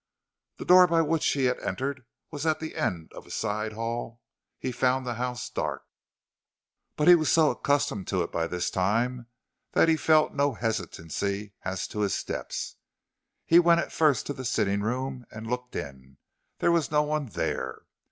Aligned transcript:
The 0.57 0.65
door 0.65 0.87
by 0.87 1.03
which 1.03 1.27
he 1.27 1.43
had 1.45 1.59
entered 1.59 2.05
was 2.31 2.43
at 2.43 2.59
the 2.59 2.75
end 2.75 3.13
of 3.13 3.27
a 3.27 3.29
side 3.29 3.73
hall. 3.73 4.19
He 4.57 4.71
found 4.71 5.05
the 5.05 5.13
house 5.13 5.47
dark, 5.47 5.83
but 6.95 7.07
he 7.07 7.13
was 7.13 7.31
so 7.31 7.51
accustomed 7.51 8.07
to 8.07 8.23
it 8.23 8.31
by 8.31 8.47
this 8.47 8.71
time, 8.71 9.27
that 9.73 9.89
he 9.89 9.95
felt 9.97 10.33
no 10.33 10.53
hesitancy 10.55 11.53
as 11.63 11.87
to 11.89 11.99
his 11.99 12.15
steps. 12.15 12.77
He 13.45 13.59
went 13.59 13.79
at 13.79 13.91
first 13.91 14.25
to 14.25 14.33
the 14.33 14.43
sitting 14.43 14.81
room 14.81 15.23
and 15.29 15.45
looked 15.45 15.75
in; 15.75 16.17
there 16.57 16.71
was 16.71 16.89
no 16.89 17.03
one 17.03 17.27
there. 17.27 17.83